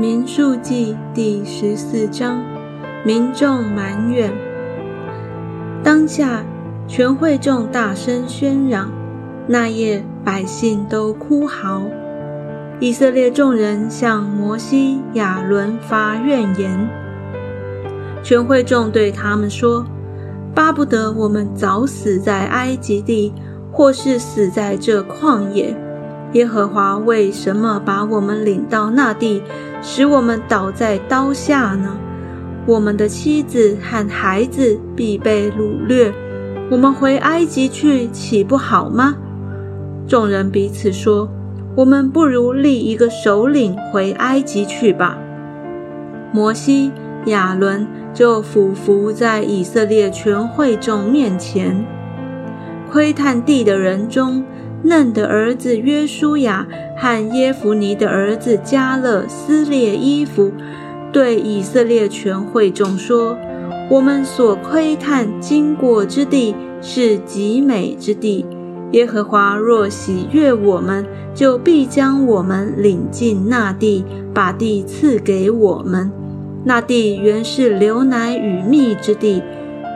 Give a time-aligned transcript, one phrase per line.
[0.00, 2.42] 民数记第十四章，
[3.04, 4.32] 民众埋怨。
[5.84, 6.42] 当下，
[6.88, 8.90] 全会众大声喧嚷。
[9.46, 11.82] 那夜，百姓都哭嚎。
[12.78, 16.88] 以色列众人向摩西、亚伦发怨言。
[18.22, 19.84] 全会众对他们说
[20.56, 23.34] ：“巴不得我们早死在埃及地，
[23.70, 25.76] 或是死在这旷野。
[26.32, 29.42] 耶和华为什么把我们领到那地，
[29.82, 31.98] 使我们倒在刀下呢？
[32.66, 36.12] 我们的妻子和孩子必被掳掠。
[36.70, 39.16] 我们回埃及去，岂不好吗？”
[40.06, 41.28] 众人彼此说
[41.74, 45.18] ：“我们不如立一个首领回埃及去吧。”
[46.32, 46.92] 摩西、
[47.26, 51.84] 亚伦就俯伏在以色列全会众面前。
[52.88, 54.44] 窥探地的人中，
[54.82, 56.66] 嫩的儿子约书亚
[56.96, 60.50] 和耶弗尼的儿子加勒撕裂衣服，
[61.12, 63.36] 对以色列全会众说
[63.90, 68.46] ：“我们所窥探经过之地是极美之地。”
[68.92, 76.10] 耶和华若喜悦我们，就必将我们领进那地，把地赐给我们。
[76.64, 79.42] 那地原是流奶与蜜之地，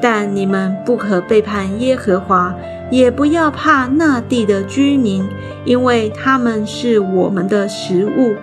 [0.00, 2.54] 但你们不可背叛耶和华，
[2.90, 5.26] 也不要怕那地的居民，
[5.64, 8.34] 因为他们是我们的食物，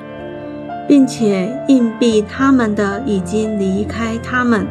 [0.87, 4.67] 并且硬币他们的已经离开他们。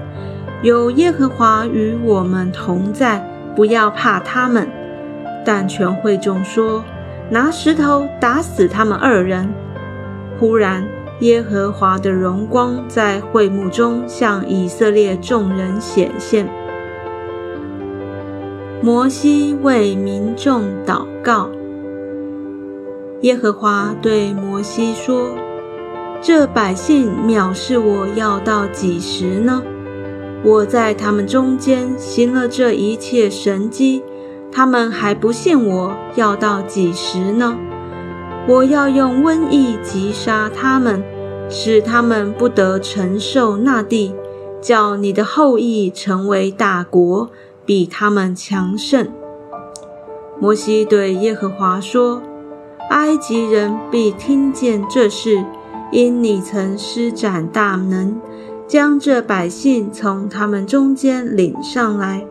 [0.62, 3.24] 有耶和华与我们同在，
[3.56, 4.68] 不要怕他们。
[5.42, 6.84] 但全会众说
[7.30, 9.48] ：“拿石头打死他们二人。”
[10.38, 10.84] 忽然，
[11.20, 16.46] 耶和华的荣光在会幕中向以色列众人显现。
[18.82, 21.50] 摩西为民众祷告。
[23.20, 25.32] 耶和华对摩西说
[26.22, 29.62] ：“这百姓藐视我要到几时呢？
[30.42, 34.02] 我在他们中间行了这一切神迹。”
[34.50, 37.56] 他们还不信我，要到几时呢？
[38.48, 41.04] 我要用瘟疫击杀他们，
[41.50, 44.12] 使他们不得承受那地，
[44.60, 47.30] 叫你的后裔成为大国，
[47.70, 49.06] 比他们强盛。
[50.40, 52.20] 摩西对耶和华说
[52.90, 55.44] ：“埃及人必听见这事，
[55.92, 58.20] 因你曾施展大能，
[58.66, 62.26] 将这百姓从他们中间领上来。”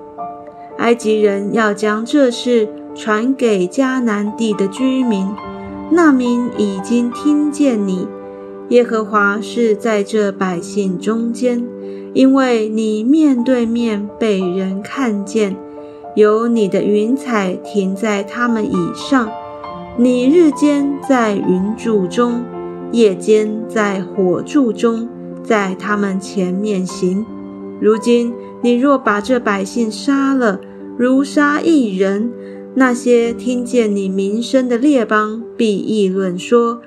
[0.78, 5.26] 埃及人要将这事传给迦南地的居民，
[5.90, 8.06] 那民已经听见你，
[8.68, 11.66] 耶和华是在这百姓中间，
[12.14, 15.56] 因为你面对面被人看见，
[16.16, 19.30] 有你的云彩停在他们以上，
[19.97, 22.42] 你日间在云柱中，
[22.92, 25.08] 夜间在火柱中，
[25.44, 27.25] 在他们前面行。
[27.80, 30.59] 如今你若把这百姓杀了，
[30.97, 32.31] 如杀一人，
[32.76, 36.81] 那些听见你名声的列邦必议论说：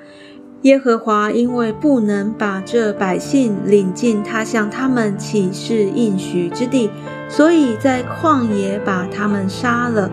[0.63, 6.89] 耶和华因为不能把这百姓领进他向他们起誓应许之地，
[7.27, 10.09] 所以在旷野把他们杀了。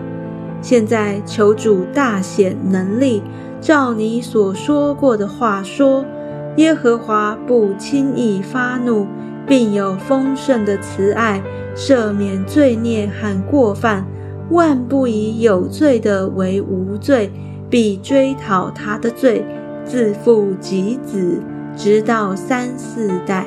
[0.61, 3.23] 现在求主大显能力，
[3.61, 6.05] 照你所说过的话说：
[6.57, 9.07] 耶和华不轻易发怒，
[9.47, 11.41] 并有丰盛的慈爱。
[11.73, 14.05] 赦免罪孽和过犯，
[14.49, 17.31] 万不以有罪的为无罪，
[17.69, 19.45] 必追讨他的罪，
[19.85, 21.39] 自父及子，
[21.75, 23.45] 直到三四代。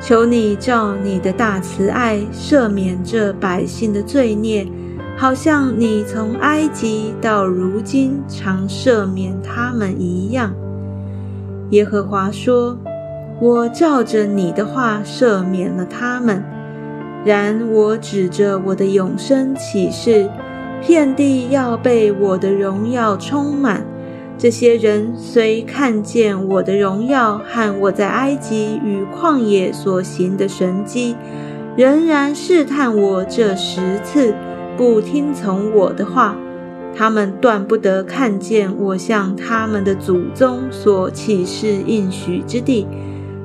[0.00, 4.66] 求你照你的大慈爱赦免这百姓的罪孽，
[5.16, 10.54] 好像你从埃及到如今常赦免他们一样。
[11.70, 12.78] 耶和华说
[13.42, 16.44] ：“我照着你的话赦免了他们。”
[17.26, 20.30] 然我指着我的永生启示，
[20.80, 23.84] 遍地要被我的荣耀充满。
[24.38, 31.16] 这些人虽看见我的荣耀和我在埃及与旷野所行的神迹，
[31.76, 34.32] 仍然试探我这十次，
[34.76, 36.36] 不听从我的话。
[36.94, 42.86] 他们断不得看见我向他们的祖宗所启示应许之地。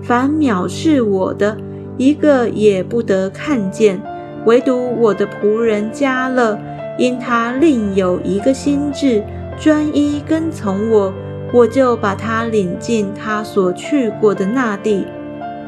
[0.02, 1.58] 凡藐视我的。
[1.96, 4.02] 一个也不得看见，
[4.48, 6.58] 唯独我的仆人加勒，
[6.98, 9.24] 因他另有一个心志，
[9.60, 11.14] 专一跟从我，
[11.52, 15.06] 我就把他领进他所去过的那地，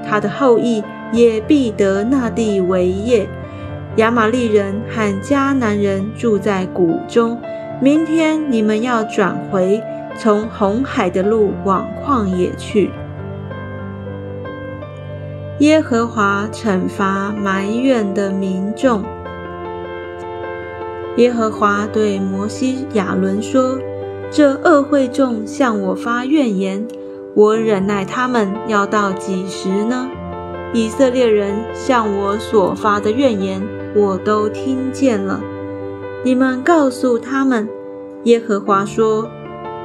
[0.06, 3.28] 他的后裔也必得那地为业。
[3.98, 7.40] 亚玛利人和迦南人住在谷中。
[7.82, 9.82] 明天你们要转回，
[10.18, 12.90] 从红海的路往旷野去。
[15.60, 19.04] 耶和华惩罚埋怨的民众。
[21.18, 23.80] 耶和华对摩西、亚伦说
[24.30, 26.86] ：“这恶会众向我发怨言，
[27.34, 30.10] 我忍耐他们要到几时呢？
[30.74, 33.62] 以色列人向我所发的怨言，
[33.96, 35.40] 我都听见了。
[36.24, 37.70] 你们告诉他们，
[38.24, 39.30] 耶和华说：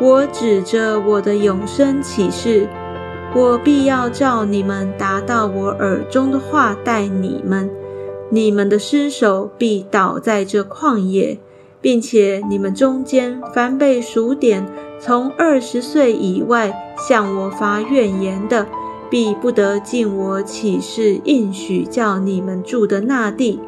[0.00, 2.66] 我指着我的永生起誓。”
[3.32, 7.70] 我必要照你们达到我耳中的话待你们，
[8.32, 11.38] 你们的尸首必倒在这旷野，
[11.80, 14.66] 并且你们中间凡被数点
[15.00, 18.66] 从二十岁以外向我发怨言的，
[19.10, 23.58] 必不得进我起誓应许叫你们住的那地。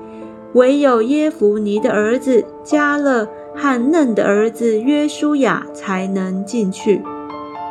[0.52, 7.02] 唯有耶弗尼的儿子加勒和嫩的儿子约书亚才能进去。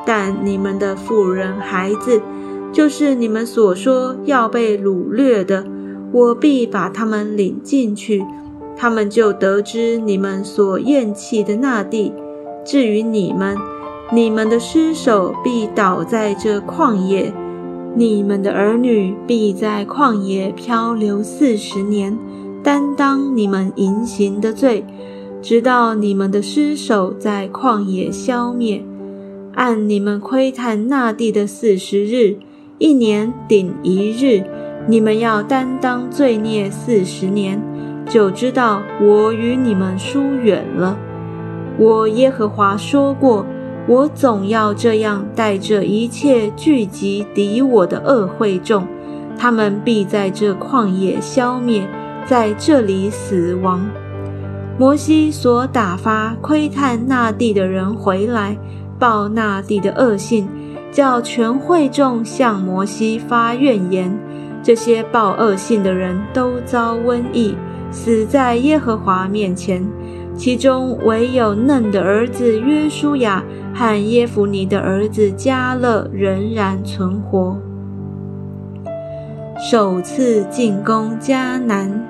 [0.04, 2.20] 但你们的妇人、孩子，
[2.74, 5.64] 就是你们所说要被掳掠的，
[6.12, 8.24] 我必把他们领进去，
[8.76, 12.12] 他们就得知你们所厌弃的那地。
[12.66, 13.58] 至于你们，
[14.12, 17.34] 你们的尸首必倒在这旷野，
[17.96, 22.18] 你们的儿女必在旷野漂流四十年，
[22.62, 24.86] 担当你们淫行的罪，
[25.42, 28.84] 直到你们的尸首在旷野消灭。
[29.54, 32.38] 按你们窥探那地的四十日，
[32.78, 34.44] 一年顶一日，
[34.88, 37.62] 你们要担当罪孽四十年，
[38.08, 40.98] 就知道我与你们疏远了。
[41.78, 43.46] 我耶和华说过，
[43.88, 48.86] 我总要这样带着一切聚集敌我的恶会众，
[49.38, 51.88] 他们必在这旷野消灭，
[52.26, 53.82] 在这里死亡。
[54.78, 58.58] 摩西所打发窥探那地的人回来。
[59.00, 60.48] 报那地的恶信，
[60.92, 64.16] 叫全会众向摩西发怨言。
[64.64, 67.56] 这些报恶性的人都遭瘟疫，
[67.90, 69.86] 死在耶和华面前。
[70.36, 73.44] 其中唯有嫩的儿子约书亚
[73.74, 77.58] 和耶弗尼的儿子加勒仍然存活。
[79.70, 82.04] 首次进攻迦南，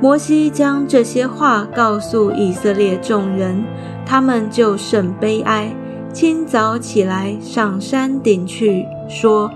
[0.00, 3.62] 摩西将这些话告诉以色列众人。
[4.04, 5.70] 他们就甚悲哀，
[6.14, 9.50] 清早起来上山顶去，说：“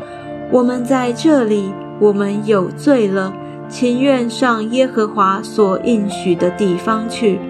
[0.53, 3.33] 我们在这里，我们有罪了，
[3.71, 7.41] 情愿上耶和华所应许的地方去。”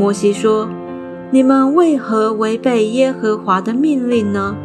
[0.00, 0.66] 摩西说
[1.30, 4.56] ：“你们为何违背耶和华的命令呢？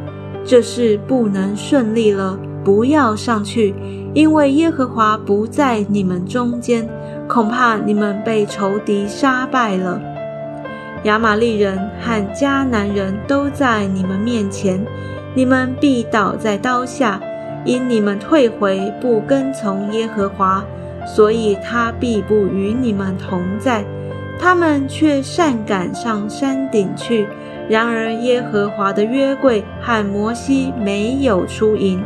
[0.45, 3.75] 这事不能顺利了，不要上去，
[4.13, 6.87] 因为耶和华不在你们中间，
[7.27, 9.99] 恐怕你们被仇敌杀败了。”
[11.03, 14.81] 亚玛利人和迦南人都在你们面前，
[15.35, 17.19] 你们必倒在刀下，
[17.65, 20.63] 因你们退回不跟从耶和华，
[21.05, 23.83] 所以他必不与你们同在。
[24.39, 27.27] 他们却擅赶上山顶去，
[27.69, 32.03] 然而耶和华的约柜和摩西没有出营，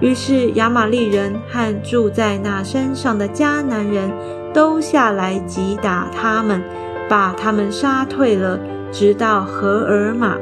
[0.00, 4.10] 于是亚玛利人和住在那山上的迦南人
[4.52, 6.62] 都下来击打他们。
[7.08, 8.56] 把他们杀退了，
[8.92, 10.36] 直到荷尔玛。